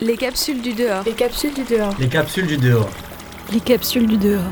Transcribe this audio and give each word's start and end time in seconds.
Les 0.00 0.16
capsules 0.16 0.62
du 0.62 0.74
dehors. 0.74 1.02
Les 1.04 1.12
capsules 1.12 1.54
du 1.54 1.64
dehors. 1.64 1.92
Les 1.98 2.06
capsules 2.06 2.46
du 2.46 2.56
dehors. 2.56 2.88
Les 3.52 3.58
capsules 3.58 4.06
du 4.06 4.16
dehors. 4.16 4.42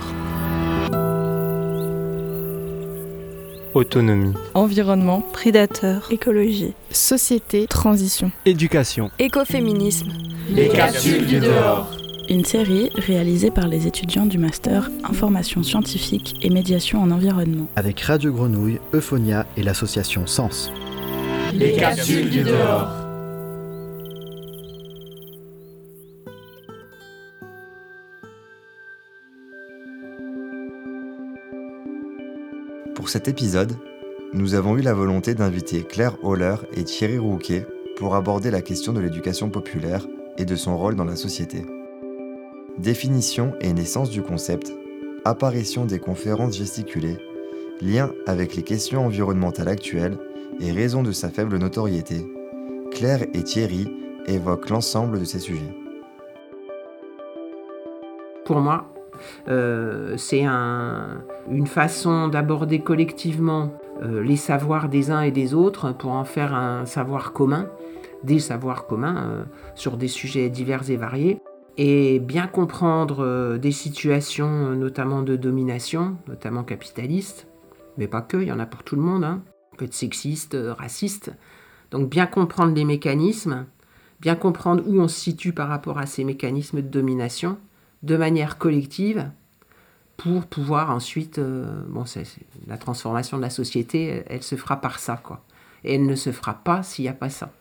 Autonomie. 3.73 4.35
Environnement. 4.55 5.21
Prédateur. 5.21 6.09
Écologie. 6.11 6.73
Société. 6.91 7.69
Transition. 7.69 8.33
Éducation. 8.45 9.13
Écoféminisme. 9.21 10.11
Les 10.51 10.69
capsules 10.69 11.27
du 11.27 11.39
dehors. 11.39 11.93
Une 12.29 12.45
série 12.45 12.91
réalisée 12.97 13.53
par 13.53 13.69
les 13.69 13.87
étudiants 13.87 14.27
du 14.27 14.39
master 14.39 14.91
Information 15.09 15.63
scientifique 15.63 16.35
et 16.43 16.51
médiation 16.51 17.01
en 17.01 17.13
environnement. 17.13 17.69
Avec 17.77 18.01
Radio 18.01 18.33
Grenouille, 18.33 18.81
Euphonia 18.93 19.47
et 19.57 19.63
l'association 19.63 20.27
Sens. 20.27 20.73
Les 21.55 21.75
capsules 21.75 22.31
du 22.31 22.43
dehors. 22.43 23.06
Pour 33.07 33.13
cet 33.13 33.29
épisode, 33.29 33.73
nous 34.33 34.55
avons 34.55 34.77
eu 34.77 34.81
la 34.81 34.93
volonté 34.93 35.37
d'inviter 35.37 35.85
Claire 35.85 36.17
Holler 36.25 36.57
et 36.73 36.83
Thierry 36.83 37.19
Rouquet 37.19 37.65
pour 37.97 38.17
aborder 38.17 38.51
la 38.51 38.63
question 38.63 38.93
de 38.93 38.99
l'éducation 38.99 39.49
populaire 39.49 40.05
et 40.39 40.45
de 40.45 40.57
son 40.57 40.77
rôle 40.77 40.97
dans 40.97 41.05
la 41.05 41.15
société. 41.15 41.65
Définition 42.79 43.55
et 43.61 43.73
naissance 43.73 44.11
du 44.11 44.23
concept, 44.23 44.73
apparition 45.25 45.85
des 45.85 46.01
conférences 46.01 46.57
gesticulées, 46.57 47.19
lien 47.81 48.11
avec 48.27 48.57
les 48.57 48.65
questions 48.65 49.07
environnementales 49.07 49.69
actuelles 49.69 50.19
et 50.59 50.73
raison 50.73 51.05
de 51.05 51.13
sa 51.13 51.29
faible 51.29 51.59
notoriété, 51.59 52.27
Claire 52.91 53.23
et 53.35 53.45
Thierry 53.45 53.87
évoquent 54.27 54.71
l'ensemble 54.71 55.21
de 55.21 55.25
ces 55.25 55.39
sujets. 55.39 55.77
Pour 58.45 58.59
moi, 58.59 58.93
c'est 59.47 60.45
un, 60.45 61.23
une 61.51 61.67
façon 61.67 62.29
d'aborder 62.29 62.81
collectivement 62.81 63.73
euh, 64.03 64.23
les 64.23 64.37
savoirs 64.37 64.89
des 64.89 65.11
uns 65.11 65.23
et 65.23 65.31
des 65.31 65.55
autres 65.55 65.93
pour 65.93 66.13
en 66.13 66.25
faire 66.25 66.55
un 66.55 66.85
savoir 66.85 67.33
commun, 67.33 67.69
des 68.25 68.39
savoirs 68.39 68.87
communs 68.87 69.17
euh, 69.17 69.45
sur 69.75 69.97
des 69.97 70.09
sujets 70.09 70.51
divers 70.51 70.91
et 70.91 70.97
variés, 70.97 71.41
et 71.79 72.19
bien 72.19 72.47
comprendre 72.47 73.21
euh, 73.21 73.59
des 73.59 73.73
situations 73.73 74.71
notamment 74.71 75.23
de 75.23 75.37
domination, 75.37 76.17
notamment 76.29 76.65
capitaliste, 76.65 77.47
mais 77.99 78.09
pas 78.09 78.23
que, 78.23 78.37
il 78.37 78.49
y 78.49 78.53
en 78.53 78.59
a 78.59 78.67
pour 78.67 78.83
tout 78.83 78.97
le 78.97 79.03
monde, 79.03 79.25
hein. 79.25 79.43
on 79.73 79.77
peut 79.77 79.85
être 79.87 79.95
sexiste, 79.95 80.55
euh, 80.55 80.75
raciste, 80.75 81.33
donc 81.91 82.09
bien 82.09 82.27
comprendre 82.27 82.75
les 82.75 82.85
mécanismes, 82.85 83.67
bien 84.21 84.35
comprendre 84.35 84.83
où 84.87 85.01
on 85.01 85.09
se 85.09 85.21
situe 85.21 85.53
par 85.53 85.69
rapport 85.69 85.99
à 85.99 86.07
ces 86.07 86.25
mécanismes 86.25 86.83
de 86.83 86.89
domination, 86.89 87.59
de 88.07 88.17
manière 88.17 88.57
collective, 88.59 89.29
pour 90.17 90.47
pouvoir 90.47 90.91
ensuite, 90.91 91.39
euh, 91.39 91.83
bon, 91.89 92.07
c'est- 92.07 92.25
la 92.67 92.79
transformation 92.79 93.37
de 93.37 93.43
la 93.43 93.51
société, 93.51 94.23
elle, 94.29 94.43
se 94.43 94.55
fera 94.57 94.81
par 94.81 94.99
ça, 94.99 95.21
quoi. 95.23 95.45
Et 95.85 95.97
elle 95.97 96.07
ne 96.07 96.15
se 96.15 96.33
fera 96.33 96.55
pas 96.55 96.83
s'il 96.83 97.05
n'y 97.05 97.09
a 97.09 97.15
pas 97.15 97.29
ça. 97.29 97.53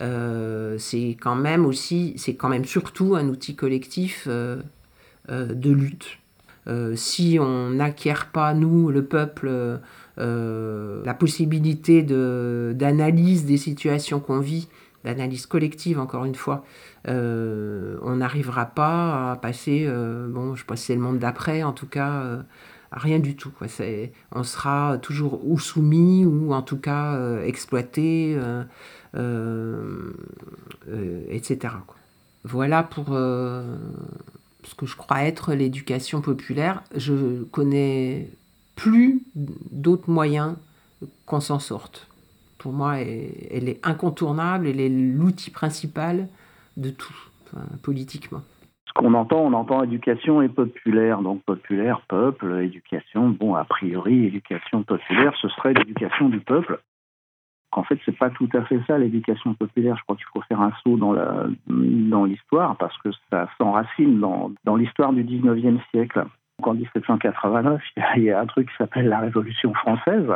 Euh, 0.00 0.76
c'est 0.78 1.16
quand 1.20 1.34
même 1.34 1.66
aussi, 1.66 2.14
c'est 2.16 2.34
quand 2.34 2.48
même 2.48 2.64
surtout 2.64 3.14
un 3.14 3.28
outil 3.28 3.54
collectif 3.56 4.26
euh, 4.28 4.62
de 5.28 5.70
lutte. 5.70 6.18
Si 6.96 7.38
on 7.40 7.70
n'acquiert 7.70 8.30
pas, 8.32 8.52
nous, 8.52 8.90
le 8.90 9.04
peuple, 9.04 9.80
la 10.16 11.14
possibilité 11.14 12.02
d'analyse 12.02 13.44
des 13.44 13.56
situations 13.56 14.18
qu'on 14.20 14.40
vit, 14.40 14.68
d'analyse 15.06 15.46
collective, 15.46 16.00
encore 16.00 16.24
une 16.24 16.34
fois, 16.34 16.64
euh, 17.08 17.96
on 18.02 18.16
n'arrivera 18.16 18.66
pas 18.66 19.30
à 19.30 19.36
passer, 19.36 19.84
euh, 19.86 20.28
bon, 20.28 20.56
je 20.56 20.64
si 20.74 20.84
c'est 20.84 20.94
le 20.96 21.00
monde 21.00 21.20
d'après, 21.20 21.62
en 21.62 21.72
tout 21.72 21.86
cas, 21.86 22.22
euh, 22.22 22.42
rien 22.90 23.20
du 23.20 23.36
tout. 23.36 23.52
On 24.32 24.42
sera 24.42 24.98
toujours 24.98 25.40
ou 25.48 25.58
soumis 25.60 26.26
ou 26.26 26.52
en 26.52 26.62
tout 26.62 26.78
cas 26.78 27.40
exploité, 27.42 28.36
etc. 31.30 31.74
Voilà 32.44 32.82
pour 32.82 33.06
ce 33.10 34.74
que 34.76 34.86
je 34.86 34.96
crois 34.96 35.22
être 35.22 35.54
l'éducation 35.54 36.20
populaire. 36.20 36.82
Je 36.96 37.44
connais 37.44 38.28
plus 38.74 39.22
d'autres 39.34 40.10
moyens 40.10 40.54
qu'on 41.26 41.40
s'en 41.40 41.60
sorte. 41.60 42.08
Pour 42.58 42.72
moi, 42.72 42.98
elle, 42.98 43.68
est 43.68 43.86
incontournable, 43.86 44.66
elle 44.66 44.80
est 44.80 44.88
l'outil 44.88 45.50
principal 45.50 46.28
de 46.76 46.90
tout, 46.90 47.14
politiquement. 47.82 48.40
Ce 48.88 48.92
qu'on 48.94 49.14
entend, 49.14 49.40
on 49.40 49.52
entend 49.52 49.82
éducation 49.82 50.40
et 50.42 50.48
populaire. 50.48 51.20
Donc 51.20 51.42
populaire, 51.42 52.00
peuple, 52.08 52.60
éducation. 52.62 53.28
Bon, 53.28 53.54
a 53.54 53.64
priori, 53.64 54.24
éducation 54.26 54.82
populaire, 54.82 55.34
ce 55.40 55.48
serait 55.48 55.74
l'éducation 55.74 56.28
du 56.28 56.40
peuple. 56.40 56.80
En 57.72 57.82
fait, 57.82 57.98
c'est 58.06 58.16
pas 58.16 58.30
tout 58.30 58.48
à 58.54 58.62
fait 58.62 58.80
ça 58.86 58.96
l'éducation 58.96 59.52
populaire. 59.54 59.96
Je 59.98 60.02
crois 60.04 60.16
qu'il 60.16 60.24
faut 60.32 60.40
faire 60.42 60.60
un 60.62 60.72
saut 60.82 60.96
dans 60.96 61.12
la 61.12 61.46
dans 61.66 62.24
l'histoire 62.24 62.76
parce 62.76 62.96
que 62.98 63.10
ça 63.30 63.48
s'enracine 63.58 64.18
dans, 64.18 64.50
dans 64.64 64.76
l'histoire 64.76 65.12
du 65.12 65.24
19e 65.24 65.78
siècle. 65.90 66.24
Donc, 66.58 66.68
en 66.68 66.74
1789, 66.74 67.82
il 67.96 68.00
y 68.00 68.02
a- 68.02 68.16
il 68.16 68.22
y, 68.22 68.30
a 68.30 68.40
un 68.40 68.46
truc 68.46 68.70
qui 68.70 68.76
s'appelle 68.78 69.08
la 69.08 69.18
Révolution 69.18 69.74
française. 69.74 70.26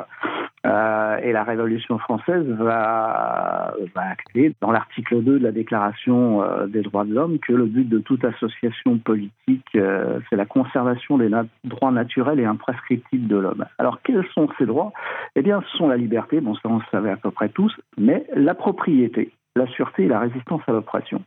Euh, 0.67 1.17
et 1.23 1.33
la 1.33 1.43
Révolution 1.43 1.99
française 1.99 2.47
va, 2.47 3.75
va 3.95 4.03
acter 4.03 4.55
dans 4.61 4.71
l'article 4.71 5.23
2 5.23 5.39
de 5.39 5.45
la 5.45 5.53
Déclaration 5.53 6.43
euh, 6.43 6.67
des 6.67 6.83
droits 6.83 7.05
de 7.05 7.15
l'homme 7.15 7.39
que 7.39 7.55
le 7.55 7.65
but 7.65 7.89
de 7.89 7.99
toute 7.99 8.25
association 8.25 8.99
politique, 8.99 9.65
euh, 9.75 10.21
c'est 10.29 10.37
la 10.37 10.45
conservation 10.45 11.17
des 11.17 11.31
droits 11.65 11.93
naturels 11.93 12.41
et 12.41 12.45
imprescriptibles 12.45 13.27
de 13.27 13.37
l'homme. 13.37 13.65
Alors, 13.79 14.03
quels 14.03 14.27
sont 14.35 14.49
ces 14.59 14.67
droits? 14.67 14.93
Eh 15.35 15.41
bien, 15.41 15.63
ce 15.63 15.79
sont 15.79 15.89
la 15.89 15.97
liberté, 15.97 16.41
bon, 16.43 16.55
ça 16.55 16.69
on 16.69 16.77
le 16.77 16.85
savait 16.91 17.11
à 17.11 17.17
peu 17.17 17.31
près 17.31 17.49
tous, 17.49 17.75
mais 17.97 18.27
la 18.35 18.55
propriété, 18.55 19.33
la 19.57 19.67
sûreté 19.67 20.05
et 20.05 20.09
la 20.09 20.21
résistance 20.21 20.63
à 20.67 20.73
l'oppression. 20.73 21.23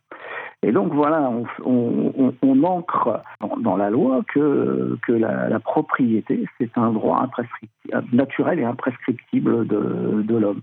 Et 0.63 0.72
donc 0.72 0.94
voilà, 0.94 1.29
on, 1.66 2.63
ancre 2.63 3.22
dans, 3.59 3.75
la 3.75 3.89
loi 3.89 4.22
que, 4.34 4.97
que 5.06 5.11
la, 5.11 5.59
propriété, 5.59 6.45
c'est 6.57 6.78
un 6.78 6.91
droit 6.91 7.28
naturel 8.13 8.59
et 8.59 8.63
imprescriptible 8.63 9.67
de, 9.67 10.22
de 10.22 10.38
l'homme. 10.38 10.61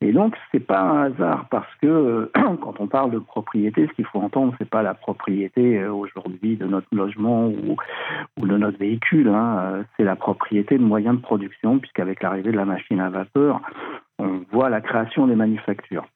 Et 0.00 0.12
donc 0.12 0.36
c'est 0.52 0.64
pas 0.64 0.80
un 0.80 1.02
hasard 1.06 1.46
parce 1.50 1.74
que 1.82 2.30
quand 2.60 2.78
on 2.78 2.86
parle 2.86 3.10
de 3.10 3.18
propriété, 3.18 3.88
ce 3.88 3.92
qu'il 3.94 4.04
faut 4.04 4.20
entendre, 4.20 4.54
c'est 4.58 4.70
pas 4.70 4.82
la 4.82 4.94
propriété 4.94 5.80
euh, 5.80 5.92
aujourd'hui 5.92 6.56
de 6.56 6.66
notre 6.66 6.88
logement 6.92 7.48
ou, 7.48 8.46
de 8.46 8.56
notre 8.56 8.78
véhicule, 8.78 9.28
hein, 9.28 9.84
c'est 9.96 10.04
la 10.04 10.16
propriété 10.16 10.78
de 10.78 10.84
moyens 10.84 11.16
de 11.16 11.22
production, 11.22 11.80
puisqu'avec 11.80 12.22
l'arrivée 12.22 12.52
de 12.52 12.56
la 12.56 12.64
machine 12.64 13.00
à 13.00 13.10
vapeur, 13.10 13.60
on 14.20 14.42
voit 14.52 14.70
la 14.70 14.80
création 14.80 15.26
des 15.26 15.36
manufactures. 15.36 16.06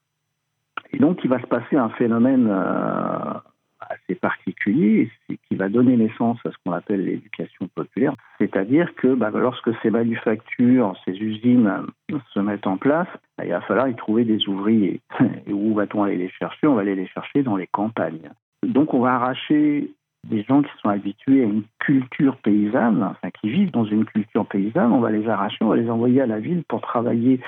Et 0.95 0.99
donc, 0.99 1.19
il 1.25 1.29
va 1.29 1.41
se 1.41 1.47
passer 1.47 1.75
un 1.75 1.89
phénomène 1.89 2.47
euh, 2.49 3.33
assez 3.81 4.15
particulier 4.15 5.11
qui 5.27 5.55
va 5.55 5.67
donner 5.67 5.97
naissance 5.97 6.37
à 6.45 6.51
ce 6.51 6.55
qu'on 6.63 6.71
appelle 6.71 7.03
l'éducation 7.03 7.67
populaire. 7.75 8.13
C'est-à-dire 8.37 8.95
que 8.95 9.13
bah, 9.13 9.29
lorsque 9.33 9.71
ces 9.81 9.89
manufactures, 9.89 10.95
ces 11.03 11.11
usines 11.11 11.85
euh, 12.13 12.17
se 12.33 12.39
mettent 12.39 12.65
en 12.65 12.77
place, 12.77 13.09
bah, 13.37 13.43
il 13.43 13.51
va 13.51 13.59
falloir 13.59 13.89
y 13.89 13.95
trouver 13.95 14.23
des 14.23 14.47
ouvriers. 14.47 15.01
Et 15.47 15.51
où 15.51 15.73
va-t-on 15.73 16.03
aller 16.03 16.15
les 16.15 16.29
chercher? 16.29 16.65
On 16.65 16.75
va 16.75 16.81
aller 16.81 16.95
les 16.95 17.07
chercher 17.07 17.43
dans 17.43 17.57
les 17.57 17.67
campagnes. 17.67 18.31
Donc, 18.65 18.93
on 18.93 19.01
va 19.01 19.15
arracher 19.15 19.91
des 20.29 20.43
gens 20.43 20.61
qui 20.63 20.71
sont 20.81 20.89
habitués 20.89 21.43
à 21.43 21.45
une 21.45 21.63
culture 21.79 22.37
paysanne, 22.37 23.03
enfin 23.03 23.29
qui 23.29 23.49
vivent 23.49 23.71
dans 23.71 23.85
une 23.85 24.05
culture 24.05 24.45
paysanne, 24.45 24.91
on 24.91 24.99
va 24.99 25.11
les 25.11 25.27
arracher, 25.29 25.57
on 25.61 25.69
va 25.69 25.75
les 25.75 25.89
envoyer 25.89 26.21
à 26.21 26.25
la 26.25 26.39
ville 26.39 26.63
pour 26.67 26.81
travailler 26.81 27.39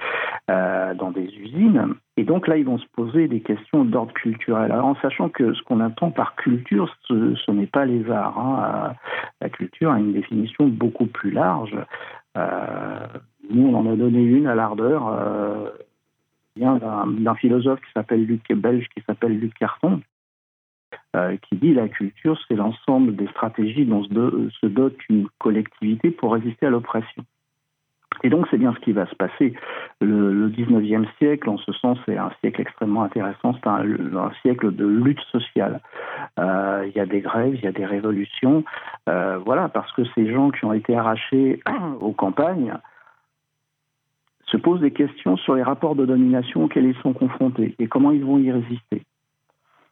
euh, 0.52 0.94
dans 0.94 1.12
des 1.12 1.26
usines. 1.26 1.96
Et 2.18 2.24
donc 2.24 2.48
là, 2.48 2.58
ils 2.58 2.66
vont 2.66 2.78
se 2.78 2.86
poser 2.96 3.28
des 3.28 3.42
questions 3.42 3.84
d'ordre 3.84 4.14
culturel. 4.14 4.72
Alors 4.72 4.85
en 4.85 4.96
sachant 4.96 5.29
que 5.29 5.53
ce 5.53 5.62
qu'on 5.64 5.79
entend 5.79 6.12
par 6.12 6.35
culture, 6.35 6.96
ce, 7.08 7.52
n'est 7.52 7.68
pas 7.68 7.85
les 7.85 8.09
arts. 8.12 8.38
hein. 8.38 8.64
Euh, 8.64 8.94
La 9.41 9.50
culture 9.50 9.91
a 9.91 10.00
une 10.00 10.14
définition 10.14 10.68
beaucoup 10.68 11.08
plus 11.08 11.32
large. 11.32 11.76
Euh, 12.38 13.08
nous, 13.50 13.68
on 13.68 13.76
en 13.76 13.91
a 13.91 13.96
donné 13.96 14.22
une 14.22 14.47
à 14.47 14.56
l'ardeur. 14.56 15.73
D'un 16.58 17.35
philosophe 17.35 17.80
qui 17.82 17.91
s'appelle 17.94 18.26
Luc 18.26 18.52
belge 18.52 18.88
qui 18.96 19.03
s'appelle 19.06 19.38
Luc 19.38 19.53
Carton, 19.53 20.02
qui 21.14 21.56
dit 21.56 21.74
la 21.74 21.88
culture, 21.88 22.40
c'est 22.48 22.56
l'ensemble 22.56 23.16
des 23.16 23.28
stratégies 23.28 23.86
dont 23.86 24.04
se, 24.04 24.09
do- 24.09 24.50
se 24.62 24.68
dote 24.68 24.98
une 25.09 25.28
collectivité 25.40 26.12
pour 26.12 26.34
résister 26.34 26.68
à 26.68 26.70
l'oppression. 26.70 27.24
Et 28.24 28.30
donc, 28.30 28.48
c'est 28.50 28.58
bien 28.58 28.74
ce 28.74 28.80
qui 28.80 28.94
va 28.94 29.06
se 29.06 29.16
passer. 29.16 29.54
Le, 30.02 30.34
le 30.34 30.50
19e 30.50 31.06
siècle, 31.18 31.50
en 31.50 31.58
ce 31.58 31.72
sens, 31.74 32.00
c'est 32.06 32.18
un 32.18 32.32
siècle 32.40 32.62
extrêmement 32.62 33.04
intéressant. 33.04 33.54
C'est 33.54 33.68
un, 33.68 33.84
un 34.18 34.32
siècle 34.42 34.76
de 34.76 34.86
lutte 34.88 35.22
sociale. 35.32 35.82
Euh, 36.40 36.86
Il 36.88 36.96
y 36.96 37.00
a 37.00 37.06
des 37.06 37.22
grèves, 37.22 37.54
il 37.56 37.64
y 37.64 37.68
a 37.68 37.72
des 37.72 37.86
révolutions. 37.86 38.64
Euh, 39.08 39.38
voilà, 39.46 39.70
parce 39.70 39.92
que 39.94 40.04
ces 40.16 40.32
gens 40.32 40.50
qui 40.50 40.66
ont 40.66 40.74
été 40.74 40.96
arrachés 40.96 41.62
aux 42.00 42.14
campagnes 42.14 42.74
se 44.48 44.58
posent 44.58 44.82
des 44.82 44.92
questions 44.92 45.38
sur 45.38 45.56
les 45.56 45.64
rapports 45.64 45.96
de 45.96 46.06
domination 46.06 46.64
auxquels 46.64 46.86
ils 46.86 46.98
sont 47.02 47.14
confrontés 47.14 47.76
et 47.80 47.88
comment 47.88 48.12
ils 48.12 48.24
vont 48.24 48.38
y 48.40 48.52
résister. 48.52 49.04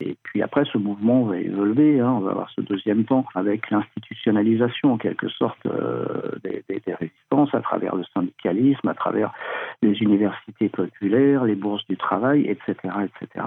Et 0.02 0.18
puis 0.24 0.42
après, 0.42 0.64
ce 0.72 0.78
mouvement 0.78 1.24
va 1.24 1.38
évoluer. 1.38 2.00
Hein. 2.00 2.16
On 2.18 2.20
va 2.20 2.32
avoir 2.32 2.50
ce 2.50 2.62
deuxième 2.62 3.06
temps 3.06 3.26
avec 3.34 3.70
l'institutionnalisation, 3.70 4.94
en 4.94 4.98
quelque 4.98 5.30
sorte, 5.30 5.66
euh, 5.66 6.32
des, 6.44 6.64
résistances 6.88 7.54
à 7.54 7.62
travers 7.62 7.96
le 7.96 8.04
syndicalisme, 8.14 8.88
à 8.88 8.94
travers 8.94 9.34
les 9.82 10.02
universités 10.02 10.70
populaires, 10.70 11.46
les 11.46 11.56
bourses 11.56 11.86
du 11.88 11.98
travail, 11.98 12.42
etc., 12.48 12.76
etc., 13.04 13.46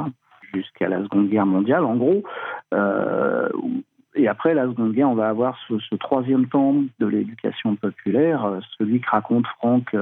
jusqu'à 0.55 0.89
la 0.89 1.03
Seconde 1.03 1.29
Guerre 1.29 1.47
mondiale, 1.47 1.85
en 1.85 1.97
gros. 1.97 2.23
Euh, 2.73 3.49
et 4.15 4.27
après 4.27 4.55
la 4.55 4.65
Seconde 4.65 4.93
Guerre, 4.93 5.11
on 5.11 5.15
va 5.15 5.29
avoir 5.29 5.59
ce, 5.69 5.95
troisième 5.97 6.47
temps 6.47 6.75
de 6.99 7.07
l'éducation 7.07 7.77
populaire, 7.77 8.45
euh, 8.47 8.61
celui 8.79 9.01
que 9.01 9.11
raconte 9.11 9.47
Franck, 9.59 9.95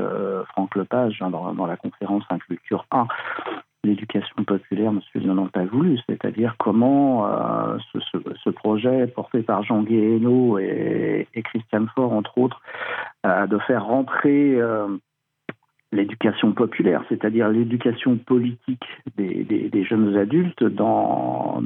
Franck 0.51 0.77
Lepage 0.77 1.21
hein, 1.21 1.31
dans, 1.31 1.53
dans, 1.53 1.67
la 1.67 1.77
conférence 1.77 2.23
Inculture 2.31 2.87
1, 2.93 3.09
l'éducation 3.87 4.45
populaire, 4.45 4.93
monsieur 4.93 5.21
n'en 5.21 5.47
pas 5.47 5.65
voulu, 5.65 5.99
c'est-à-dire 6.09 6.55
comment 6.59 7.27
euh, 7.27 7.79
ce, 8.13 8.51
projet 8.51 9.07
porté 9.07 9.43
par 9.43 9.63
Jean 9.63 9.83
Guéhenno 9.83 10.59
et, 10.59 11.29
et 11.35 11.43
Christian 11.43 11.87
Faure, 11.95 12.13
entre 12.13 12.39
autres, 12.39 12.61
de 13.25 13.59
faire 13.67 13.85
rentrer 13.85 14.55
euh, 14.61 14.87
l'éducation 15.93 16.53
populaire, 16.53 17.05
c'est-à-dire 17.09 17.49
l'éducation 17.49 18.17
politique 18.17 18.85
des, 19.17 19.85
jeunes 19.85 20.17
adultes 20.17 20.65
dans, 20.65 21.63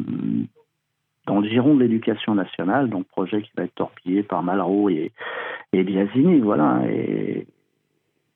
dans 1.26 1.40
le 1.40 1.48
giron 1.48 1.74
de 1.74 1.80
l'éducation 1.80 2.34
nationale, 2.34 2.88
donc 2.90 3.06
projet 3.08 3.42
qui 3.42 3.50
va 3.56 3.64
être 3.64 3.74
torpillé 3.74 4.22
par 4.22 4.42
Malraux 4.42 4.88
et, 4.88 5.12
et 5.72 5.82
Biasini, 5.82 6.40
voilà, 6.40 6.82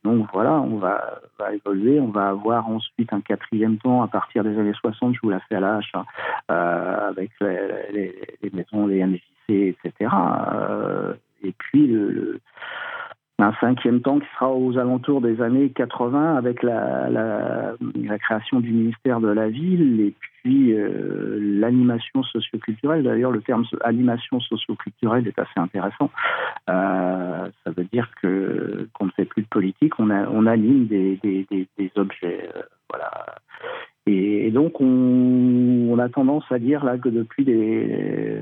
donc 0.05 0.27
voilà, 0.35 0.61
on 0.61 0.77
va, 0.77 1.21
évoluer. 1.53 1.99
On 1.99 2.09
va 2.09 2.29
avoir 2.29 2.69
ensuite 2.69 3.13
un 3.13 3.23
quatrième 3.23 3.79
temps 3.79 4.03
à 4.03 4.09
partir 4.09 4.45
des 4.45 4.57
années 4.59 4.75
60, 4.75 5.15
je 5.15 5.21
vous 5.23 5.31
la 5.31 5.41
fais 5.41 5.57
à 5.57 5.61
l'âge, 5.61 5.91
hein, 5.95 6.05
euh, 6.51 7.09
avec 7.09 7.31
les, 7.41 8.51
maisons, 8.53 8.87
les 8.87 9.05
MJC, 9.05 9.21
etc. 9.49 10.11
Euh, 10.53 11.15
et 11.43 11.53
puis 11.53 11.87
le, 11.87 12.41
un 13.39 13.53
cinquième 13.61 14.01
temps 14.01 14.21
qui 14.21 14.27
sera 14.35 14.53
aux 14.53 14.79
alentours 14.79 15.21
des 15.21 15.43
années 15.43 15.71
80 15.71 16.37
avec 16.37 16.63
la, 16.63 17.11
la, 17.11 18.19
création 18.19 18.61
du 18.61 18.73
ministère 18.73 19.21
de 19.21 19.29
la 19.29 19.49
Ville 19.49 20.01
et 20.01 20.15
puis 20.21 20.73
euh, 20.73 21.39
l'animation 21.41 22.23
socioculturelle. 22.23 23.03
D'ailleurs, 23.03 23.33
le 23.33 23.43
terme 23.43 23.65
animation 23.83 24.39
socioculturelle 24.41 25.27
est 25.27 25.39
assez 25.39 25.59
intéressant. 25.59 26.11
Euh, 26.71 27.49
ça 27.65 27.71
veut 27.77 27.85
dire 27.93 28.09
que 28.23 28.89
qu'on 28.95 29.07
ne 29.07 29.11
fait 29.11 29.25
plus 29.25 29.43
de 29.43 29.49
politique, 29.49 29.99
on, 29.99 30.11
a, 30.11 30.29
on 30.29 30.47
anime 30.47 30.87
des, 30.87 31.19
des, 31.23 31.45
des, 31.51 31.67
des 31.77 31.91
objets. 31.97 32.49
Euh, 32.55 32.63
voilà. 32.89 33.11
Et, 34.07 34.51
donc, 34.51 34.81
on, 34.81 35.99
a 35.99 36.09
tendance 36.09 36.45
à 36.51 36.59
dire 36.59 36.85
là 36.85 36.99
que 36.99 37.09
depuis 37.09 37.45
les, 37.45 38.41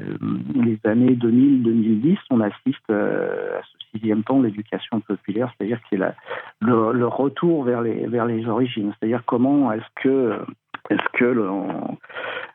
années 0.84 1.14
2000-2010, 1.14 2.18
on 2.30 2.40
assiste 2.40 2.90
à 2.90 3.62
ce 3.62 3.78
sixième 3.92 4.24
temps 4.24 4.40
l'éducation 4.40 5.00
populaire, 5.00 5.52
c'est-à-dire 5.56 5.78
que 5.78 5.86
c'est 5.90 6.00
le, 6.60 7.06
retour 7.06 7.62
vers 7.64 7.82
les, 7.82 8.46
origines, 8.48 8.92
c'est-à-dire 8.98 9.22
comment 9.24 9.70
est-ce 9.72 10.02
que, 10.02 10.38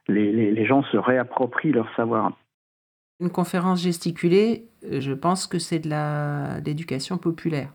les, 0.09 0.65
gens 0.65 0.83
se 0.83 0.97
réapproprient 0.97 1.71
leur 1.71 1.87
savoir. 1.95 2.33
Une 3.21 3.31
conférence 3.31 3.81
gesticulée, 3.81 4.65
je 4.83 5.13
pense 5.13 5.47
que 5.47 5.59
c'est 5.59 5.79
de 5.79 6.65
l'éducation 6.65 7.17
populaire. 7.17 7.69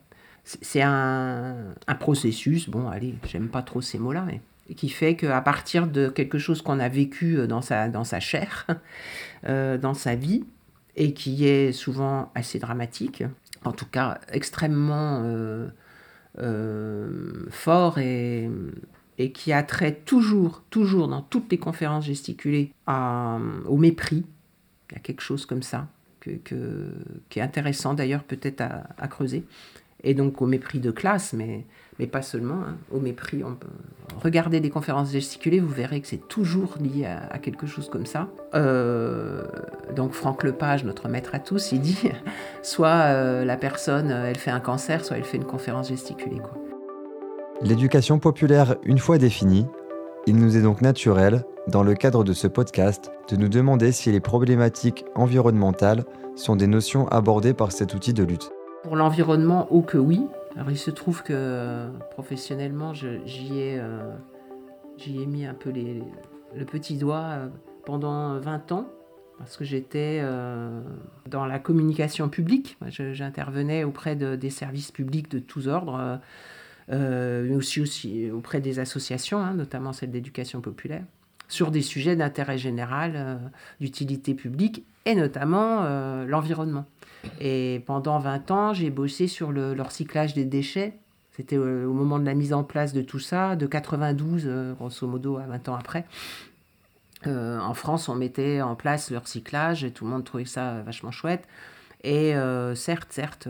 C'est 0.44 0.82
un, 0.82 1.74
processus, 2.00 2.68
bon 2.68 2.88
allez, 2.88 3.14
j'aime 3.26 3.48
pas 3.48 3.62
trop 3.62 3.80
ces 3.80 3.98
mots-là, 3.98 4.24
mais 4.26 4.40
qui 4.76 4.88
fait 4.88 5.16
qu'à 5.16 5.40
partir 5.40 5.86
de 5.86 6.08
quelque 6.08 6.38
chose 6.38 6.62
qu'on 6.62 6.78
a 6.78 6.88
vécu 6.88 7.46
dans 7.46 7.62
sa, 7.62 7.88
dans 7.88 8.04
sa 8.04 8.20
chair, 8.20 8.66
euh, 9.46 9.78
dans 9.78 9.94
sa 9.94 10.14
vie, 10.14 10.44
et 10.96 11.14
qui 11.14 11.46
est 11.46 11.72
souvent 11.72 12.30
assez 12.34 12.58
dramatique, 12.58 13.24
en 13.64 13.72
tout 13.72 13.86
cas 13.86 14.20
extrêmement 14.30 15.22
euh, 15.24 15.68
euh, 16.38 17.46
fort 17.50 17.98
et, 17.98 18.50
et, 19.18 19.32
qui 19.32 19.52
a 19.52 19.62
trait 19.62 19.94
toujours, 20.04 20.62
toujours 20.70 21.08
dans 21.08 21.22
toutes 21.22 21.50
les 21.50 21.58
conférences 21.58 22.06
gesticulées 22.06 22.72
au 22.86 23.76
mépris. 23.76 24.24
Il 24.90 24.94
y 24.94 24.96
a 24.96 25.00
quelque 25.00 25.22
chose 25.22 25.46
comme 25.46 25.62
ça 25.62 25.88
que, 26.20 26.92
qui 27.28 27.38
est 27.38 27.42
intéressant 27.42 27.94
d'ailleurs 27.94 28.22
peut-être 28.22 28.60
à, 28.60 28.86
à, 28.98 29.08
creuser. 29.08 29.44
Et 30.04 30.14
donc 30.14 30.42
au 30.42 30.46
mépris 30.46 30.80
de 30.80 30.90
classe, 30.90 31.32
mais 31.32 31.64
mais 31.98 32.06
pas 32.06 32.22
seulement, 32.22 32.62
hein. 32.66 32.76
au 32.90 33.00
mépris. 33.00 33.42
Regardez 34.22 34.60
des 34.60 34.70
conférences 34.70 35.12
gesticulées, 35.12 35.60
vous 35.60 35.68
verrez 35.68 36.00
que 36.00 36.06
c'est 36.06 36.28
toujours 36.28 36.76
lié 36.80 37.06
à, 37.06 37.38
quelque 37.38 37.66
chose 37.66 37.88
comme 37.88 38.06
ça. 38.06 38.28
Euh, 38.54 39.44
donc 39.94 40.12
Franck 40.12 40.42
Lepage, 40.42 40.84
notre 40.84 41.08
maître 41.08 41.34
à 41.34 41.38
tous, 41.38 41.72
il 41.72 41.80
dit 41.80 42.10
soit 42.62 42.88
euh, 42.88 43.44
la 43.44 43.56
personne, 43.56 44.10
euh, 44.10 44.30
elle 44.30 44.38
fait 44.38 44.50
un 44.50 44.60
cancer, 44.60 45.04
soit 45.04 45.18
elle 45.18 45.24
fait 45.24 45.36
une 45.36 45.44
conférence 45.44 45.88
gesticulée. 45.88 46.40
L'éducation 47.60 48.18
populaire, 48.18 48.76
une 48.84 48.98
fois 48.98 49.18
définie, 49.18 49.66
il 50.26 50.36
nous 50.36 50.56
est 50.56 50.62
donc 50.62 50.80
naturel, 50.80 51.44
dans 51.68 51.82
le 51.82 51.94
cadre 51.94 52.24
de 52.24 52.32
ce 52.32 52.48
podcast, 52.48 53.12
de 53.28 53.36
nous 53.36 53.48
demander 53.48 53.92
si 53.92 54.10
les 54.10 54.20
problématiques 54.20 55.04
environnementales 55.14 56.04
sont 56.34 56.56
des 56.56 56.66
notions 56.66 57.06
abordées 57.08 57.54
par 57.54 57.70
cet 57.70 57.94
outil 57.94 58.14
de 58.14 58.24
lutte. 58.24 58.50
Pour 58.82 58.96
l'environnement, 58.96 59.68
oh 59.70 59.82
que 59.82 59.96
oui, 59.96 60.26
alors 60.56 60.70
il 60.70 60.78
se 60.78 60.90
trouve 60.90 61.22
que 61.22 61.88
professionnellement, 62.10 62.92
j'y 62.94 63.58
ai, 63.58 63.78
euh, 63.78 64.12
ai, 65.06 65.26
mis 65.26 65.46
un 65.46 65.54
peu 65.54 65.72
le 65.72 66.64
petit 66.64 66.96
doigt 66.96 67.24
euh, 67.28 67.48
pendant 67.86 68.38
20 68.40 68.72
ans, 68.72 68.88
parce 69.38 69.56
que 69.56 69.64
j'étais 69.64 70.20
euh, 70.22 70.82
dans 71.28 71.46
la 71.46 71.60
communication 71.60 72.28
publique. 72.28 72.76
J'intervenais 72.88 73.84
auprès 73.84 74.16
de, 74.16 74.34
des 74.34 74.50
services 74.50 74.90
publics 74.90 75.30
de 75.30 75.38
tous 75.38 75.68
ordres, 75.68 76.20
mais 76.88 77.54
aussi, 77.54 77.80
aussi 77.80 78.30
auprès 78.32 78.60
des 78.60 78.80
associations, 78.80 79.38
hein, 79.38 79.54
notamment 79.54 79.92
celle 79.92 80.10
d'éducation 80.10 80.60
populaire, 80.60 81.04
sur 81.52 81.70
des 81.70 81.82
sujets 81.82 82.16
d'intérêt 82.16 82.58
général, 82.58 83.40
d'utilité 83.80 84.34
publique, 84.34 84.84
et 85.04 85.14
notamment 85.14 85.84
l'environnement. 86.24 86.86
Et 87.40 87.82
pendant 87.86 88.18
20 88.18 88.50
ans, 88.50 88.74
j'ai 88.74 88.90
bossé 88.90 89.26
sur 89.26 89.52
le, 89.52 89.80
recyclage 89.80 90.34
des 90.34 90.44
déchets. 90.44 90.94
C'était 91.36 91.56
euh, 91.56 91.86
au 91.86 91.92
moment 91.92 92.18
de 92.18 92.26
la 92.26 92.34
mise 92.34 92.52
en 92.52 92.62
place 92.62 92.92
de 92.92 93.00
tout 93.00 93.18
ça, 93.18 93.56
de 93.56 93.66
92, 93.66 94.42
euh, 94.46 94.74
grosso 94.74 95.06
modo, 95.06 95.38
à 95.38 95.46
20 95.46 95.68
ans 95.70 95.76
après. 95.76 96.04
Euh, 97.26 97.58
en 97.58 97.74
France, 97.74 98.08
on 98.08 98.14
mettait 98.14 98.60
en 98.60 98.74
place 98.74 99.10
le 99.10 99.18
recyclage 99.18 99.84
et 99.84 99.92
tout 99.92 100.04
le 100.04 100.10
monde 100.10 100.24
trouvait 100.24 100.44
ça 100.44 100.82
vachement 100.82 101.10
chouette. 101.10 101.46
Et 102.04 102.34
certes, 102.74 103.12
certes, 103.12 103.48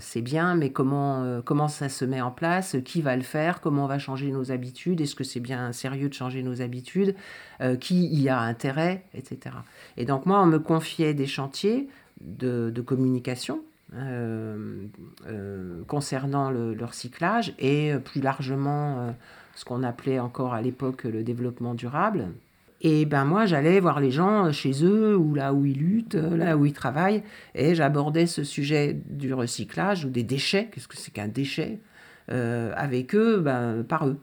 c'est 0.00 0.20
bien, 0.20 0.56
mais 0.56 0.70
comment, 0.70 1.40
comment 1.44 1.68
ça 1.68 1.88
se 1.88 2.04
met 2.04 2.20
en 2.20 2.32
place? 2.32 2.76
Qui 2.84 3.00
va 3.00 3.14
le 3.14 3.22
faire? 3.22 3.60
Comment 3.60 3.84
on 3.84 3.86
va 3.86 4.00
changer 4.00 4.32
nos 4.32 4.50
habitudes? 4.50 5.00
Est-ce 5.00 5.14
que 5.14 5.22
c'est 5.22 5.40
bien 5.40 5.70
sérieux 5.72 6.08
de 6.08 6.14
changer 6.14 6.42
nos 6.42 6.62
habitudes? 6.62 7.14
Qui 7.80 8.06
y 8.06 8.28
a 8.28 8.40
intérêt? 8.40 9.04
Etc. 9.14 9.38
Et 9.96 10.04
donc 10.04 10.26
moi, 10.26 10.42
on 10.42 10.46
me 10.46 10.58
confiait 10.58 11.14
des 11.14 11.26
chantiers 11.26 11.88
de, 12.20 12.82
communication 12.84 13.60
euh, 13.94 14.86
euh, 15.26 15.82
concernant 15.86 16.50
le, 16.50 16.76
recyclage 16.84 17.54
et 17.58 17.92
euh, 17.92 17.98
plus 17.98 18.20
largement 18.20 19.14
ce 19.54 19.64
qu'on 19.64 19.82
appelait 19.82 20.18
encore 20.18 20.54
à 20.54 20.60
l'époque 20.60 21.04
le 21.04 21.22
développement 21.22 21.74
durable. 21.74 22.28
Et 22.82 23.06
ben 23.06 23.24
moi, 23.24 23.46
j'allais 23.46 23.80
voir 23.80 24.00
les 24.00 24.10
gens 24.10 24.52
chez 24.52 24.84
eux 24.84 25.16
ou 25.16 25.34
là 25.34 25.54
où 25.54 25.64
ils 25.64 25.78
luttent, 25.78 26.14
là 26.14 26.56
où 26.56 26.66
ils 26.66 26.72
travaillent, 26.72 27.22
et 27.54 27.74
j'abordais 27.74 28.26
ce 28.26 28.44
sujet 28.44 29.00
du 29.08 29.32
recyclage 29.32 30.04
ou 30.04 30.10
des 30.10 30.22
déchets, 30.22 30.68
qu'est-ce 30.70 30.88
que 30.88 30.96
c'est 30.96 31.10
qu'un 31.10 31.28
déchet, 31.28 31.80
avec 32.28 33.14
eux, 33.14 33.40
ben, 33.40 33.82
par 33.82 34.06
eux. 34.06 34.18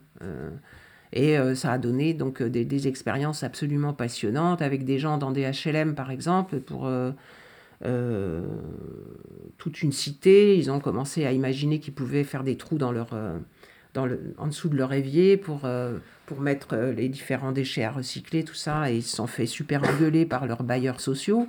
Et 1.14 1.36
ça 1.56 1.72
a 1.74 1.78
donné 1.80 2.14
donc 2.14 2.44
des, 2.44 2.64
des, 2.64 2.88
expériences 2.88 3.44
absolument 3.44 3.94
passionnantes 3.94 4.62
avec 4.62 4.86
des 4.86 5.00
gens 5.00 5.18
dans 5.18 5.32
des 5.32 5.50
HLM 5.50 5.96
par 5.96 6.12
exemple 6.12 6.60
pour 6.60 6.88
euh, 7.86 8.42
toute 9.58 9.82
une 9.82 9.92
cité. 9.92 10.58
Ils 10.58 10.72
ont 10.72 10.80
commencé 10.80 11.26
à 11.26 11.32
imaginer 11.32 11.80
qu'ils 11.80 11.94
pouvaient 11.94 12.24
faire 12.24 12.44
des 12.44 12.56
trous 12.56 12.78
dans 12.78 12.92
leur, 12.92 13.10
euh, 13.14 13.38
dans 13.94 14.06
le, 14.06 14.34
en 14.38 14.48
dessous 14.48 14.70
de 14.70 14.76
leur 14.76 14.94
évier 14.94 15.38
pour, 15.38 15.62
euh, 15.66 15.98
pour 16.26 16.42
mettre 16.42 16.76
les 16.76 17.10
différents 17.10 17.52
déchets 17.52 17.84
à 17.84 17.92
recycler, 17.92 18.44
tout 18.44 18.54
ça. 18.54 18.92
Et 18.92 18.98
ils 18.98 19.04
se 19.04 19.16
sont 19.16 19.28
fait 19.28 19.46
super 19.46 19.84
engueuler 19.84 20.26
par 20.26 20.46
leurs 20.46 20.64
bailleurs 20.64 21.00
sociaux 21.00 21.48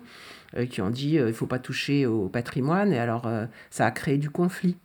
qui 0.70 0.80
ont 0.80 0.90
dit 0.90 1.14
il 1.14 1.24
ne 1.24 1.32
faut 1.32 1.48
pas 1.48 1.58
toucher 1.58 2.06
au 2.06 2.28
patrimoine. 2.28 2.92
Et 2.92 2.98
alors, 2.98 3.28
ça 3.70 3.86
a 3.86 3.90
créé 3.90 4.18
du 4.18 4.30
conflit. 4.30 4.76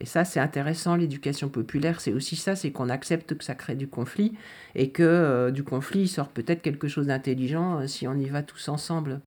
Et 0.00 0.06
ça, 0.06 0.24
c'est 0.24 0.40
intéressant, 0.40 0.96
l'éducation 0.96 1.48
populaire, 1.48 2.00
c'est 2.00 2.14
aussi 2.14 2.36
ça, 2.36 2.56
c'est 2.56 2.70
qu'on 2.70 2.88
accepte 2.88 3.36
que 3.36 3.44
ça 3.44 3.54
crée 3.54 3.74
du 3.74 3.88
conflit 3.88 4.38
et 4.74 4.90
que 4.90 5.50
du 5.50 5.64
conflit, 5.64 6.02
il 6.02 6.08
sort 6.08 6.28
peut-être 6.28 6.62
quelque 6.62 6.88
chose 6.88 7.08
d'intelligent 7.08 7.86
si 7.86 8.08
on 8.08 8.14
y 8.14 8.28
va 8.30 8.42
tous 8.42 8.68
ensemble. 8.68 9.20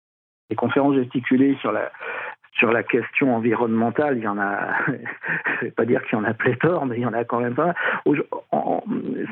Les 0.50 0.56
conférences 0.56 0.96
gesticulées 0.96 1.56
sur 1.62 1.72
la, 1.72 1.92
sur 2.62 2.72
la 2.72 2.84
question 2.84 3.36
environnementale, 3.36 4.20
il 4.20 4.24
y 4.24 4.28
en 4.28 4.38
a, 4.38 4.76
je 4.86 4.92
ne 4.92 4.98
vais 5.64 5.72
pas 5.72 5.84
dire 5.84 6.04
qu'il 6.04 6.16
y 6.16 6.22
en 6.22 6.24
a 6.24 6.36
pléthore, 6.36 6.86
mais 6.86 6.98
il 6.98 7.02
y 7.02 7.06
en 7.08 7.14
a 7.14 7.24
quand 7.24 7.40
même 7.40 7.56
pas. 7.56 7.74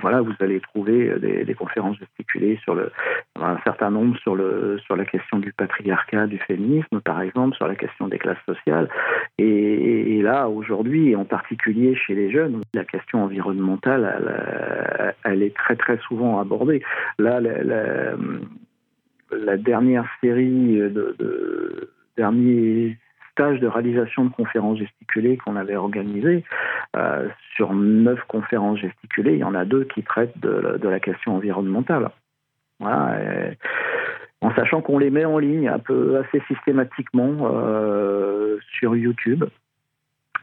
voilà, 0.02 0.22
vous 0.22 0.34
allez 0.40 0.60
trouver 0.62 1.14
des, 1.20 1.54
conférences 1.54 2.00
gesticulées 2.00 2.58
sur 2.64 2.76
un 3.40 3.60
certain 3.64 3.92
nombre 3.92 4.18
sur, 4.18 4.34
le, 4.34 4.80
sur 4.80 4.96
la 4.96 5.06
question 5.06 5.38
du 5.38 5.54
patriarcat, 5.54 6.26
du 6.26 6.40
féminisme, 6.40 7.02
par 7.02 7.22
exemple, 7.22 7.56
sur 7.56 7.68
la 7.68 7.76
question 7.76 8.08
des 8.08 8.18
classes 8.18 8.44
sociales. 8.48 8.90
Et, 9.38 10.18
et 10.18 10.24
là, 10.24 10.50
aujourd'hui, 10.50 11.16
en 11.16 11.26
particulier 11.26 11.94
chez 11.94 12.16
les 12.16 12.32
jeunes, 12.32 12.64
la 12.74 12.84
question 12.84 13.24
environnementale, 13.24 14.12
elle, 14.18 15.14
elle 15.24 15.44
est 15.44 15.56
très 15.56 15.76
très 15.76 16.00
souvent 16.00 16.40
abordée. 16.40 16.82
Là, 17.20 17.40
la, 17.40 18.16
dernière 19.58 20.08
série 20.20 20.80
de, 20.80 21.16
de 21.20 21.92
de 23.40 23.68
réalisation 23.68 24.26
de 24.26 24.30
conférences 24.30 24.80
gesticulées 24.80 25.38
qu'on 25.38 25.56
avait 25.56 25.76
organisées, 25.76 26.44
euh, 26.96 27.28
sur 27.56 27.74
neuf 27.74 28.20
conférences 28.28 28.80
gesticulées, 28.80 29.34
il 29.34 29.40
y 29.40 29.44
en 29.44 29.56
a 29.56 29.66
deux 29.66 29.86
qui 29.86 30.04
traitent 30.04 30.38
de, 30.40 30.80
la 30.82 31.00
question 31.00 31.36
environnementale. 31.36 32.10
En 34.42 34.56
sachant 34.56 34.82
qu'on 34.82 35.00
les 35.00 35.10
met 35.10 35.26
en 35.26 35.38
ligne 35.38 35.68
un 35.68 35.80
peu 35.80 36.18
assez 36.18 36.42
systématiquement 36.48 37.50
euh, 37.54 38.58
sur 38.78 38.96
YouTube. 38.96 39.46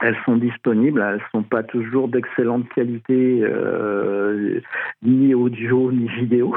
Elles 0.01 0.17
sont 0.27 0.37
disponibles, 0.37 1.01
elles 1.01 1.23
sont 1.33 1.43
pas 1.43 1.63
toujours 1.63 2.09
d'excellente 2.09 2.69
qualité, 2.75 3.41
euh, 3.43 4.61
ni 5.03 5.35
audio 5.35 5.91
ni 5.91 6.07
vidéo, 6.09 6.55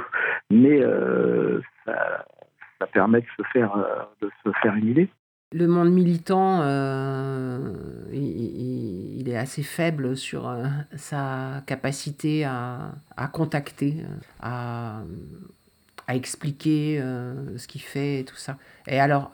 mais 0.50 0.82
euh, 0.82 1.62
ça, 1.86 2.26
permet 2.92 3.22
de 3.22 3.28
se 3.38 4.52
faire 4.62 4.76
une 4.76 4.88
idée. 4.88 5.10
Le 5.52 5.66
monde 5.68 5.92
militant, 5.92 6.62
euh, 6.62 7.74
il, 8.14 9.28
est 9.28 9.36
assez 9.36 9.64
faible 9.64 10.16
sur 10.16 10.48
euh, 10.48 10.68
sa 10.96 11.64
capacité 11.66 12.46
à, 12.46 12.94
à 13.18 13.28
contacter, 13.28 14.06
à, 14.42 15.02
à 16.06 16.16
expliquer 16.16 17.02
euh, 17.02 17.58
ce 17.58 17.68
qu'il 17.68 17.82
fait 17.82 18.20
et 18.20 18.26
tout 18.26 18.36
ça. 18.36 18.60
Et 18.88 19.00
alors, 19.00 19.32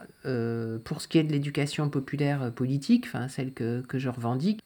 pour 0.85 1.01
ce 1.01 1.07
qui 1.09 1.17
est 1.17 1.23
de 1.23 1.33
l'éducation 1.33 1.89
populaire 1.89 2.51
politique, 2.53 3.07
celle 3.27 3.53
que, 3.53 3.81
que 3.81 3.99
je 3.99 4.09
revendique, 4.09 4.63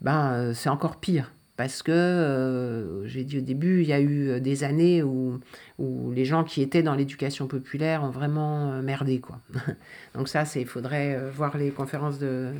ben, 0.00 0.52
c'est 0.54 0.68
encore 0.68 0.98
pire 0.98 1.32
parce 1.60 1.82
que, 1.82 1.92
euh, 1.92 3.06
j'ai 3.06 3.22
dit 3.22 3.36
au 3.36 3.42
début, 3.42 3.82
il 3.82 3.88
y 3.88 3.92
a 3.92 4.00
eu 4.00 4.40
des 4.40 4.64
années 4.64 5.02
où, 5.02 5.38
où 5.78 6.10
les 6.10 6.24
gens 6.24 6.42
qui 6.42 6.62
étaient 6.62 6.82
dans 6.82 6.94
l'éducation 6.94 7.48
populaire 7.48 8.02
ont 8.02 8.08
vraiment 8.08 8.80
merdé. 8.80 9.20
Quoi. 9.20 9.40
Donc 10.14 10.28
ça, 10.28 10.44
il 10.56 10.64
faudrait 10.64 11.20
voir 11.28 11.58
les 11.58 11.70
conférences 11.70 12.18
de 12.18 12.54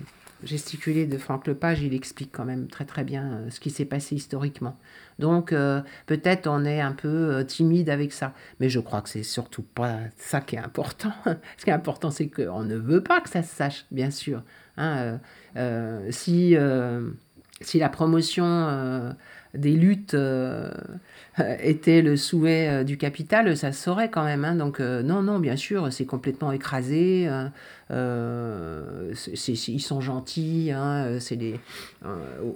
gesticulées 0.45 1.07
de 1.07 1.17
Franck 1.17 1.47
Lepage, 1.47 1.81
il 1.81 1.95
explique 1.95 2.31
quand 2.31 2.45
même 2.45 2.67
très 2.67 2.85
très 2.85 3.05
bien 3.05 3.45
ce 3.49 3.59
qui 3.59 3.71
s'est 3.71 3.87
passé 3.87 4.17
historiquement. 4.17 4.77
Donc 5.19 5.53
euh, 5.53 5.83
peut-être 6.07 6.47
on 6.47 6.65
est 6.65 6.81
un 6.81 6.93
peu 6.93 7.09
euh, 7.09 7.45
timide 7.45 7.91
avec 7.91 8.13
ça, 8.13 8.33
mais 8.59 8.69
je 8.69 8.81
crois 8.81 9.03
que 9.03 9.09
c'est 9.09 9.23
surtout 9.23 9.63
pas 9.63 9.99
ça 10.17 10.41
qui 10.41 10.57
est 10.57 10.61
important. 10.61 11.13
ce 11.59 11.65
qui 11.65 11.71
est 11.71 11.75
important, 11.75 12.11
c'est 12.11 12.29
qu'on 12.29 12.65
ne 12.65 12.77
veut 12.77 13.03
pas 13.03 13.21
que 13.21 13.29
ça 13.29 13.43
se 13.43 13.55
sache, 13.55 13.87
bien 13.91 14.11
sûr. 14.11 14.43
Hein, 14.77 15.21
euh, 15.57 16.09
si 16.11 16.57
si 17.61 17.79
la 17.79 17.89
promotion 17.89 18.45
euh, 18.47 19.13
des 19.55 19.73
luttes 19.73 20.15
euh, 20.15 20.71
était 21.63 22.01
le 22.03 22.17
souhait 22.17 22.69
euh, 22.69 22.85
du 22.85 22.97
capital, 22.97 23.57
ça 23.57 23.73
se 23.73 23.83
saurait 23.83 24.11
quand 24.11 24.25
même. 24.25 24.45
Hein. 24.45 24.55
Donc 24.55 24.81
non, 24.81 25.23
non, 25.23 25.39
bien 25.39 25.57
sûr, 25.57 25.93
c'est 25.93 26.07
complètement 26.07 26.53
écrasé. 26.53 27.29
Est, 27.91 29.69
ils 29.69 29.81
sont 29.81 30.01
gentils, 30.01 30.71
hein, 30.73 31.19
c'est 31.21 31.39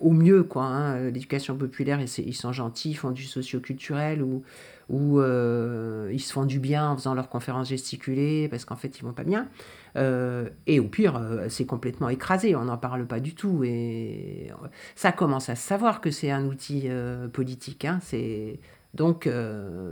au 0.01 0.13
mieux 0.13 0.45
quoi. 0.45 0.65
Hein, 0.65 1.11
L'éducation 1.11 1.57
populaire, 1.57 2.01
ils 2.01 2.35
sont 2.35 2.53
gentils, 2.53 2.93
ils 2.93 2.95
font 2.95 3.11
du 3.11 3.25
socioculturel 3.25 4.23
ou 4.23 4.43
où 4.89 5.19
euh, 5.19 6.11
ils 6.13 6.21
se 6.21 6.33
font 6.33 6.45
du 6.45 6.59
bien 6.59 6.91
en 6.91 6.97
faisant 6.97 7.15
leurs 7.15 7.29
conférences 7.29 7.69
gesticulées 7.69 8.49
parce 8.49 8.65
qu'en 8.65 8.77
fait 8.77 8.99
ils 8.99 9.03
vont 9.03 9.13
pas 9.13 9.25
bien. 9.25 9.49
Euh, 9.97 10.49
et 10.67 10.81
au 10.81 10.89
pire, 10.89 11.17
euh, 11.17 11.47
c'est 11.49 11.67
complètement 11.67 12.09
écrasé, 12.09 12.57
on 12.57 12.65
n'en 12.65 12.77
parle 12.77 13.07
pas 13.07 13.21
du 13.21 13.35
tout. 13.35 13.63
Et 13.65 14.51
ça 14.95 15.13
commence 15.13 15.49
à 15.49 15.57
se 15.57 15.67
savoir 15.67 16.01
que 16.01 16.11
c'est 16.11 16.31
un 16.31 16.45
outil 16.47 16.89
politique. 17.33 17.85
Hein, 17.85 17.99
c'est 18.03 18.61
donc 18.93 19.29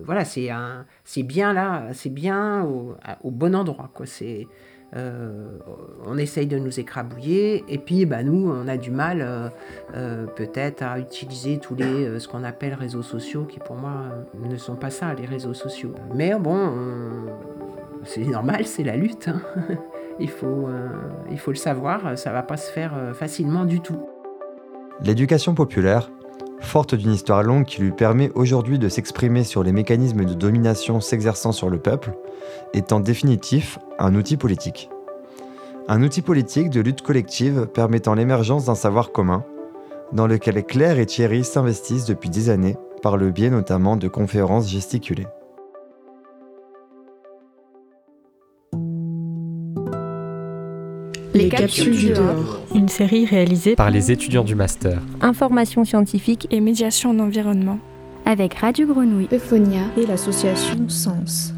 voilà, 0.04 0.24
c'est 0.24 0.50
un, 0.50 0.86
c'est 1.04 1.22
bien 1.22 1.52
là, 1.52 1.88
c'est 1.92 2.10
bien 2.10 2.62
au, 2.62 2.96
au, 3.22 3.30
bon 3.30 3.54
endroit. 3.54 3.90
Quoi. 3.92 4.06
C'est 4.06 4.46
euh, 4.94 5.58
on 6.06 6.18
essaye 6.18 6.46
de 6.46 6.58
nous 6.58 6.78
écrabouiller 6.78 7.64
et 7.66 7.78
puis 7.78 8.04
bah, 8.04 8.22
nous 8.22 8.50
on 8.50 8.68
a 8.68 8.76
du 8.76 8.90
mal 8.90 9.22
euh, 9.22 9.48
euh, 9.94 10.26
peut-être 10.26 10.82
à 10.82 10.98
utiliser 10.98 11.58
tous 11.58 11.74
les 11.74 12.20
ce 12.20 12.28
qu'on 12.28 12.44
appelle 12.44 12.74
réseaux 12.74 13.02
sociaux 13.02 13.44
qui 13.44 13.58
pour 13.58 13.76
moi 13.76 14.02
ne 14.38 14.56
sont 14.56 14.76
pas 14.76 14.90
ça 14.90 15.14
les 15.14 15.24
réseaux 15.24 15.54
sociaux 15.54 15.94
mais 16.14 16.34
bon 16.38 16.74
c'est 18.04 18.26
normal 18.26 18.66
c'est 18.66 18.84
la 18.84 18.96
lutte 18.96 19.28
hein. 19.28 19.40
il, 20.20 20.28
faut, 20.28 20.68
il 21.30 21.38
faut 21.38 21.52
le 21.52 21.56
savoir 21.56 22.18
ça 22.18 22.30
va 22.30 22.42
pas 22.42 22.58
se 22.58 22.70
faire 22.70 22.92
facilement 23.14 23.64
du 23.64 23.80
tout 23.80 24.06
l'éducation 25.02 25.54
populaire 25.54 26.10
forte 26.62 26.94
d'une 26.94 27.12
histoire 27.12 27.42
longue 27.42 27.64
qui 27.64 27.82
lui 27.82 27.92
permet 27.92 28.30
aujourd'hui 28.34 28.78
de 28.78 28.88
s'exprimer 28.88 29.44
sur 29.44 29.62
les 29.62 29.72
mécanismes 29.72 30.24
de 30.24 30.34
domination 30.34 31.00
s'exerçant 31.00 31.52
sur 31.52 31.68
le 31.68 31.78
peuple, 31.78 32.12
est 32.72 32.92
en 32.92 33.00
définitif 33.00 33.78
un 33.98 34.14
outil 34.14 34.36
politique. 34.36 34.88
Un 35.88 36.02
outil 36.02 36.22
politique 36.22 36.70
de 36.70 36.80
lutte 36.80 37.02
collective 37.02 37.66
permettant 37.66 38.14
l'émergence 38.14 38.66
d'un 38.66 38.74
savoir 38.74 39.12
commun, 39.12 39.44
dans 40.12 40.26
lequel 40.26 40.64
Claire 40.64 40.98
et 40.98 41.06
Thierry 41.06 41.44
s'investissent 41.44 42.06
depuis 42.06 42.30
des 42.30 42.50
années, 42.50 42.76
par 43.02 43.16
le 43.16 43.30
biais 43.30 43.50
notamment 43.50 43.96
de 43.96 44.08
conférences 44.08 44.68
gesticulées. 44.68 45.26
Les 51.34 51.48
capsules 51.48 51.96
du 51.96 52.08
dehors. 52.10 52.60
Une 52.74 52.88
série 52.88 53.24
réalisée 53.24 53.74
par 53.74 53.90
les 53.90 54.10
étudiants 54.10 54.44
du 54.44 54.54
master. 54.54 55.00
Information 55.20 55.84
scientifique 55.84 56.46
et 56.50 56.60
médiation 56.60 57.14
d'environnement. 57.14 57.78
Avec 58.26 58.54
Radio 58.54 58.86
Grenouille, 58.86 59.28
Euphonia 59.32 59.82
et 59.96 60.06
l'association 60.06 60.88
Sens. 60.88 61.51